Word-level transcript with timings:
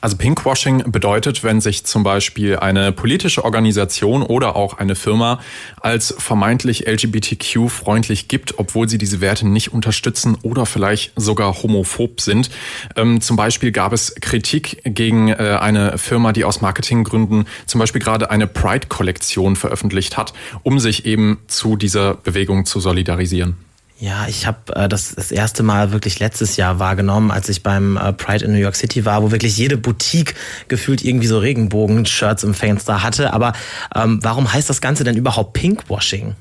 Also 0.00 0.16
Pinkwashing 0.16 0.90
bedeutet, 0.90 1.44
wenn 1.44 1.60
sich 1.60 1.84
zum 1.84 2.02
Beispiel 2.02 2.56
eine 2.56 2.90
politische 2.90 3.44
Organisation 3.44 4.22
oder 4.22 4.56
auch 4.56 4.78
eine 4.78 4.94
Firma 4.94 5.40
als 5.80 6.14
vermeintlich 6.16 6.86
LGBTQ-freundlich 6.86 8.28
gibt, 8.28 8.58
obwohl 8.58 8.88
sie 8.88 8.96
diese 8.96 9.20
Werte 9.20 9.46
nicht 9.46 9.74
unterstützen 9.74 10.38
oder 10.42 10.64
vielleicht 10.64 11.12
sogar 11.16 11.62
homophob 11.62 12.20
sind. 12.20 12.50
Ähm, 12.96 13.20
zum 13.20 13.36
Beispiel 13.36 13.72
gab 13.72 13.92
es 13.92 14.14
Kritik 14.14 14.80
gegen 14.84 15.28
äh, 15.28 15.58
eine 15.60 15.98
Firma, 15.98 16.32
die 16.32 16.44
aus 16.44 16.62
Marketinggründen 16.62 17.44
zum 17.66 17.78
Beispiel 17.78 18.00
gerade 18.00 18.30
eine 18.30 18.46
Pride-Kollektion 18.46 19.54
veröffentlicht 19.54 20.16
hat, 20.16 20.32
um 20.62 20.80
sich 20.80 21.04
eben 21.04 21.40
zu 21.46 21.76
dieser 21.76 22.14
Bewegung 22.14 22.64
zu 22.64 22.80
solidarisieren. 22.80 23.69
Ja, 24.00 24.26
ich 24.28 24.46
habe 24.46 24.74
äh, 24.74 24.88
das 24.88 25.14
das 25.14 25.30
erste 25.30 25.62
Mal 25.62 25.92
wirklich 25.92 26.20
letztes 26.20 26.56
Jahr 26.56 26.78
wahrgenommen, 26.78 27.30
als 27.30 27.50
ich 27.50 27.62
beim 27.62 27.98
äh, 27.98 28.14
Pride 28.14 28.46
in 28.46 28.52
New 28.52 28.58
York 28.58 28.74
City 28.74 29.04
war, 29.04 29.22
wo 29.22 29.30
wirklich 29.30 29.58
jede 29.58 29.76
Boutique 29.76 30.34
gefühlt 30.68 31.04
irgendwie 31.04 31.26
so 31.26 31.38
Regenbogen-Shirts 31.38 32.42
im 32.44 32.54
Fenster 32.54 33.02
hatte. 33.02 33.34
Aber 33.34 33.52
ähm, 33.94 34.18
warum 34.22 34.50
heißt 34.50 34.70
das 34.70 34.80
Ganze 34.80 35.04
denn 35.04 35.18
überhaupt 35.18 35.52
Pinkwashing? 35.52 36.34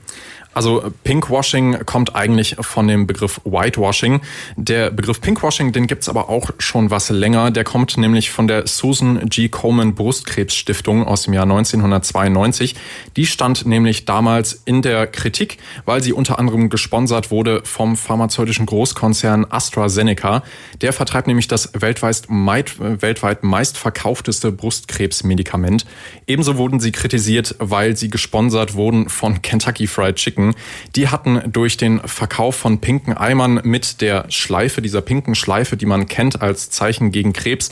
Also 0.52 0.84
Pinkwashing 1.04 1.86
kommt 1.86 2.16
eigentlich 2.16 2.56
von 2.60 2.88
dem 2.88 3.06
Begriff 3.06 3.40
Whitewashing. 3.46 4.22
Der 4.56 4.90
Begriff 4.90 5.22
Pinkwashing, 5.22 5.74
den 5.74 5.86
gibt's 5.86 6.10
aber 6.10 6.28
auch 6.28 6.50
schon 6.58 6.90
was 6.90 7.10
länger. 7.10 7.52
Der 7.52 7.64
kommt 7.64 7.98
nämlich 7.98 8.32
von 8.32 8.48
der 8.48 8.66
Susan 8.66 9.30
G. 9.30 9.48
Komen 9.50 9.94
Brustkrebsstiftung 9.94 11.06
aus 11.06 11.24
dem 11.24 11.34
Jahr 11.34 11.44
1992. 11.44 12.76
Die 13.16 13.28
stand 13.28 13.68
nämlich 13.68 14.06
damals 14.06 14.64
in 14.66 14.82
der 14.82 15.06
Kritik, 15.06 15.60
weil 15.86 16.02
sie 16.02 16.14
unter 16.14 16.40
anderem 16.40 16.70
gesponsert 16.70 17.30
wurde 17.30 17.62
vom 17.64 17.96
pharmazeutischen 17.96 18.66
Großkonzern 18.66 19.46
AstraZeneca. 19.50 20.42
Der 20.82 20.94
vertreibt 20.94 21.28
nämlich 21.28 21.48
das 21.48 21.74
weltweit, 21.80 22.24
weltweit 22.28 23.44
meistverkaufteste 23.44 24.52
Brustkrebsmedikament. 24.52 25.86
Ebenso 26.26 26.58
wurden 26.58 26.80
sie 26.80 26.92
kritisiert, 26.92 27.56
weil 27.60 27.96
sie 27.96 28.10
gesponsert 28.10 28.74
wurden 28.74 29.10
von 29.10 29.44
Kentucky 29.44 29.86
Fried 29.86 30.16
Chicken 30.16 30.39
Pinken, 30.40 30.56
die 30.96 31.10
hatten 31.10 31.42
durch 31.52 31.78
den 31.78 32.00
Verkauf 32.00 32.56
von 32.56 32.80
pinken 32.80 33.14
Eimern 33.14 33.62
mit 33.64 34.02
der 34.02 34.26
Schleife, 34.30 34.82
dieser 34.82 35.02
pinken 35.02 35.36
Schleife, 35.36 35.76
die 35.76 35.86
man 35.86 36.08
kennt 36.08 36.42
als 36.42 36.70
Zeichen 36.70 37.12
gegen 37.12 37.34
Krebs, 37.34 37.72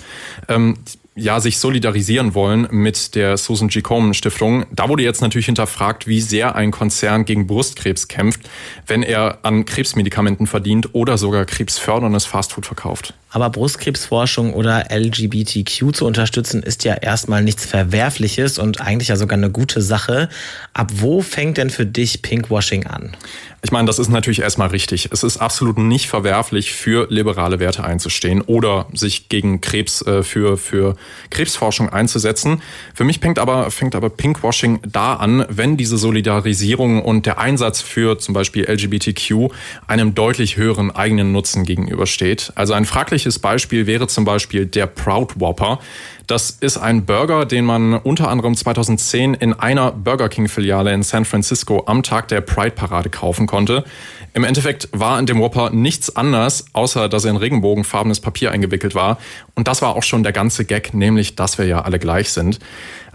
ähm, 0.50 0.76
ja, 1.16 1.40
sich 1.40 1.58
solidarisieren 1.58 2.36
wollen 2.36 2.68
mit 2.70 3.16
der 3.16 3.38
Susan 3.38 3.70
G. 3.70 3.82
Komen 3.82 4.14
Stiftung. 4.14 4.68
Da 4.72 4.88
wurde 4.88 5.02
jetzt 5.02 5.22
natürlich 5.22 5.48
hinterfragt, 5.48 6.06
wie 6.06 6.22
sehr 6.22 6.56
ein 6.56 6.70
Konzern 6.70 7.26
gegen 7.26 7.48
Brustkrebs 7.48 8.08
kämpft, 8.08 8.42
wenn 8.86 9.02
er 9.02 9.40
an 9.42 9.66
Krebsmedikamenten 9.66 10.46
verdient 10.46 10.94
oder 10.94 11.18
sogar 11.18 11.46
krebsförderndes 11.46 12.26
Fastfood 12.26 12.68
verkauft. 12.68 13.16
Aber 13.38 13.52
Brustkrebsforschung 13.52 14.56
oder 14.56 14.86
LGBTQ 14.90 15.94
zu 15.94 16.08
unterstützen 16.08 16.64
ist 16.64 16.84
ja 16.86 16.96
erstmal 16.96 17.44
nichts 17.44 17.68
Verwerfliches 17.68 18.58
und 18.58 18.82
eigentlich 18.82 19.10
ja 19.10 19.16
sogar 19.16 19.38
eine 19.38 19.52
gute 19.52 19.84
Sache. 19.84 20.30
Ab 20.74 20.90
wo 20.96 21.22
fängt 21.22 21.60
denn 21.60 21.70
für 21.70 21.86
dich 21.86 22.24
Pinkwashing 22.24 22.88
an? 22.88 23.16
Ich 23.64 23.72
meine, 23.72 23.86
das 23.86 24.00
ist 24.00 24.10
natürlich 24.10 24.42
erstmal 24.42 24.70
richtig. 24.70 25.10
Es 25.12 25.24
ist 25.24 25.38
absolut 25.38 25.78
nicht 25.78 26.08
verwerflich, 26.08 26.74
für 26.74 27.08
liberale 27.10 27.60
Werte 27.60 27.84
einzustehen 27.84 28.42
oder 28.42 28.88
sich 28.94 29.28
gegen 29.28 29.62
Krebs, 29.62 30.02
äh, 30.04 30.24
für, 30.24 30.58
für 30.58 30.96
Krebsforschung 31.32 31.90
einzusetzen. 31.90 32.62
Für 32.94 33.04
mich 33.04 33.20
fängt 33.20 33.40
aber, 33.40 33.70
fängt 33.70 33.94
aber 33.94 34.10
Pinkwashing 34.10 34.80
da 34.88 35.16
an, 35.16 35.46
wenn 35.50 35.76
diese 35.76 35.98
Solidarisierung 35.98 37.04
und 37.04 37.26
der 37.26 37.40
Einsatz 37.40 37.82
für 37.82 38.18
zum 38.18 38.34
Beispiel 38.34 38.64
LGBTQ 38.66 39.52
einem 39.86 40.16
deutlich 40.16 40.56
höheren 40.56 40.90
eigenen 40.90 41.34
Nutzen 41.34 41.66
gegenübersteht. 41.66 42.54
Also 42.56 42.74
ein 42.74 42.86
fragliches 42.86 43.27
Beispiel 43.40 43.88
wäre 43.88 44.08
zum 44.08 44.26
Beispiel 44.26 44.66
der 44.66 44.88
Proud 44.88 45.40
Whopper. 45.40 45.80
Das 46.28 46.50
ist 46.50 46.78
ein 46.78 47.06
Burger, 47.06 47.46
den 47.46 47.66
man 47.66 47.94
unter 47.94 48.30
anderem 48.30 48.56
2010 48.56 49.34
in 49.36 49.54
einer 49.54 49.92
Burger 49.92 50.30
King 50.30 50.48
Filiale 50.48 50.94
in 50.94 51.04
San 51.04 51.26
Francisco 51.26 51.84
am 51.86 52.04
Tag 52.04 52.28
der 52.28 52.42
Pride 52.42 52.72
Parade 52.72 53.10
kaufen 53.10 53.48
konnte. 53.48 53.86
Im 54.34 54.44
Endeffekt 54.44 54.90
war 54.92 55.20
in 55.20 55.26
dem 55.26 55.40
Whopper 55.40 55.70
nichts 55.70 56.16
anders, 56.16 56.66
außer 56.74 57.10
dass 57.10 57.26
er 57.26 57.32
in 57.32 57.38
regenbogenfarbenes 57.38 58.20
Papier 58.20 58.52
eingewickelt 58.52 58.94
war. 58.94 59.18
Und 59.56 59.68
das 59.68 59.82
war 59.82 59.96
auch 59.96 60.04
schon 60.04 60.24
der 60.24 60.34
ganze 60.34 60.66
Gag, 60.66 60.94
nämlich, 60.94 61.36
dass 61.36 61.58
wir 61.58 61.66
ja 61.66 61.82
alle 61.82 62.00
gleich 62.00 62.32
sind. 62.32 62.60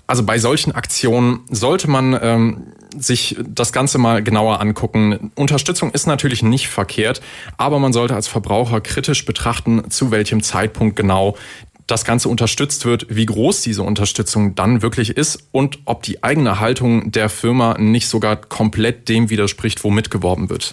Also 0.06 0.24
bei 0.24 0.38
solchen 0.38 0.72
Aktionen 0.72 1.40
sollte 1.50 1.88
man 1.88 2.18
ähm, 2.20 2.66
sich 2.98 3.36
das 3.46 3.72
Ganze 3.72 3.98
mal 3.98 4.22
genauer 4.22 4.60
angucken. 4.60 5.30
Unterstützung 5.34 5.92
ist 5.92 6.06
natürlich 6.06 6.42
nicht 6.42 6.68
verkehrt, 6.68 7.20
aber 7.56 7.78
man 7.78 7.92
sollte 7.92 8.14
als 8.14 8.28
Verbraucher 8.28 8.80
kritisch 8.80 9.24
betrachten, 9.24 9.90
zu 9.90 10.10
welchem 10.10 10.42
Zeitpunkt 10.42 10.96
genau 10.96 11.36
das 11.86 12.04
Ganze 12.04 12.28
unterstützt 12.28 12.84
wird, 12.84 13.06
wie 13.10 13.26
groß 13.26 13.62
diese 13.62 13.82
Unterstützung 13.82 14.54
dann 14.54 14.82
wirklich 14.82 15.16
ist 15.16 15.48
und 15.52 15.80
ob 15.84 16.02
die 16.02 16.22
eigene 16.22 16.60
Haltung 16.60 17.10
der 17.10 17.28
Firma 17.28 17.76
nicht 17.78 18.08
sogar 18.08 18.36
komplett 18.36 19.08
dem 19.08 19.30
widerspricht, 19.30 19.84
womit 19.84 20.10
geworben 20.10 20.48
wird. 20.48 20.70